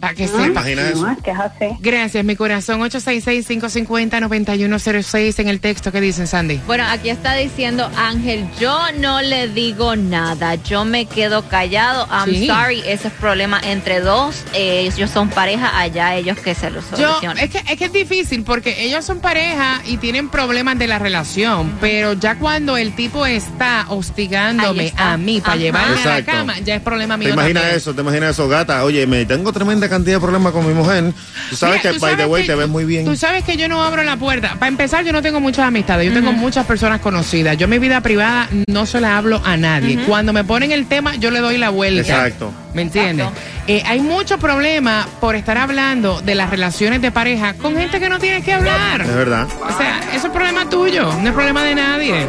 Para 0.00 0.14
que 0.14 0.24
¿Ah? 0.24 0.28
sepa. 0.28 0.46
Imagina 0.46 0.88
eso. 0.88 1.06
No, 1.06 1.12
es 1.12 1.18
que 1.22 1.30
es 1.30 1.38
así. 1.38 1.66
Gracias, 1.80 2.24
mi 2.24 2.36
corazón. 2.36 2.80
866-550-9106 2.82 5.38
en 5.40 5.48
el 5.48 5.60
texto 5.60 5.92
que 5.92 6.00
dicen, 6.00 6.26
Sandy. 6.26 6.60
Bueno, 6.66 6.84
aquí 6.88 7.10
está 7.10 7.34
diciendo 7.34 7.88
Ángel, 7.96 8.46
yo 8.60 8.78
no 8.98 9.20
le 9.22 9.48
digo 9.48 9.96
nada, 9.96 10.54
yo 10.56 10.84
me 10.84 11.06
quedo 11.06 11.48
callado. 11.48 12.06
I'm 12.10 12.26
Sí. 12.34 12.46
sorry, 12.46 12.80
ese 12.86 13.08
es 13.08 13.14
problema 13.14 13.60
entre 13.62 14.00
dos. 14.00 14.44
eh, 14.52 14.90
ellos 14.94 15.10
son 15.10 15.28
pareja, 15.28 15.78
allá 15.78 16.14
ellos 16.16 16.38
que 16.38 16.54
se 16.54 16.70
lo 16.70 16.80
Yo, 16.80 16.86
solucionen. 16.96 17.44
es 17.44 17.50
que, 17.50 17.58
es 17.72 17.78
que 17.78 17.84
es 17.86 17.92
difícil 17.92 18.42
porque 18.42 18.84
ellos 18.84 19.04
son 19.04 19.20
pareja 19.20 19.80
y 19.86 19.96
tienen 19.98 20.28
problemas 20.28 20.78
de 20.78 20.86
la 20.86 20.98
relación, 20.98 21.72
pero 21.80 22.12
ya 22.14 22.36
cuando 22.38 22.76
el 22.76 22.94
tipo 22.94 23.26
está 23.26 23.86
hostigándome 23.88 24.86
está. 24.86 25.12
a 25.12 25.16
mí 25.16 25.40
para 25.40 25.56
llevarme 25.56 26.02
a 26.02 26.06
la 26.06 26.24
cama, 26.24 26.58
ya 26.60 26.76
es 26.76 26.82
problema 26.82 27.14
¿Te 27.16 27.24
mío. 27.24 27.34
imaginas 27.34 27.62
también. 27.62 27.76
eso? 27.78 27.94
¿Te 27.94 28.00
imaginas 28.02 28.30
eso, 28.30 28.48
gata? 28.48 28.84
Oye, 28.84 29.06
me 29.06 29.24
tengo 29.26 29.52
tremenda 29.52 29.85
cantidad 29.88 30.16
de 30.16 30.20
problemas 30.20 30.52
con 30.52 30.66
mi 30.66 30.74
mujer. 30.74 31.12
Tú 31.50 31.56
sabes 31.56 31.76
Mira, 31.78 31.90
que, 31.92 31.98
tú 31.98 32.00
by 32.04 32.12
the 32.12 32.22
sabes 32.22 32.32
way, 32.32 32.42
que- 32.42 32.48
te 32.48 32.54
ves 32.54 32.68
muy 32.68 32.84
bien. 32.84 33.04
Tú 33.04 33.16
sabes 33.16 33.44
que 33.44 33.56
yo 33.56 33.68
no 33.68 33.82
abro 33.82 34.02
la 34.04 34.16
puerta. 34.16 34.54
Para 34.54 34.68
empezar, 34.68 35.04
yo 35.04 35.12
no 35.12 35.22
tengo 35.22 35.40
muchas 35.40 35.66
amistades. 35.66 36.06
Yo 36.08 36.14
tengo 36.14 36.32
muchas 36.32 36.66
personas 36.66 37.00
conocidas. 37.00 37.56
Yo 37.56 37.68
mi 37.68 37.78
vida 37.78 38.00
privada 38.00 38.48
no 38.68 38.86
se 38.86 39.00
la 39.00 39.16
hablo 39.18 39.40
a 39.44 39.56
nadie. 39.56 39.98
Cuando 40.06 40.32
me 40.32 40.44
ponen 40.44 40.72
el 40.72 40.86
tema, 40.86 41.14
yo 41.16 41.30
le 41.30 41.40
doy 41.40 41.58
la 41.58 41.70
vuelta. 41.70 42.00
Exacto. 42.00 42.52
¿Me 42.74 42.82
entiendes? 42.82 43.26
Eh, 43.66 43.82
hay 43.86 44.00
mucho 44.00 44.38
problema 44.38 45.06
por 45.20 45.34
estar 45.34 45.56
hablando 45.58 46.20
de 46.20 46.34
las 46.34 46.50
relaciones 46.50 47.00
de 47.00 47.10
pareja 47.10 47.54
con 47.54 47.74
gente 47.76 47.98
que 47.98 48.08
no 48.08 48.18
tiene 48.18 48.42
que 48.42 48.52
hablar. 48.52 49.00
Es 49.00 49.14
verdad. 49.14 49.48
O 49.62 49.76
sea, 49.78 50.00
eso 50.14 50.26
es 50.26 50.32
problema 50.32 50.68
tuyo, 50.68 51.10
no 51.20 51.28
es 51.28 51.34
problema 51.34 51.62
de 51.64 51.74
nadie. 51.74 52.26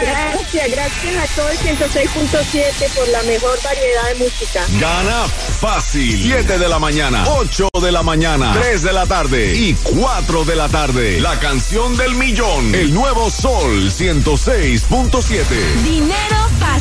Gracias, 0.00 0.70
gracias 0.70 1.16
a 1.16 1.34
todo 1.34 1.48
el 1.48 1.58
106.7 1.58 2.94
por 2.94 3.08
la 3.08 3.22
mejor 3.24 3.58
variedad 3.62 4.08
de 4.08 4.24
música. 4.24 4.64
Gana 4.80 5.26
fácil. 5.60 6.22
7 6.22 6.58
de 6.58 6.68
la 6.68 6.78
mañana, 6.78 7.24
8 7.28 7.68
de 7.82 7.92
la 7.92 8.02
mañana, 8.02 8.52
3 8.54 8.82
de 8.82 8.92
la 8.92 9.06
tarde 9.06 9.54
y 9.54 9.74
4 9.74 10.44
de 10.44 10.56
la 10.56 10.68
tarde. 10.68 11.20
La 11.20 11.38
canción 11.40 11.96
del 11.96 12.14
millón. 12.14 12.74
El 12.74 12.94
nuevo 12.94 13.30
Sol 13.30 13.90
106.7. 13.90 15.82
Dinero 15.82 16.48
fácil. 16.60 16.78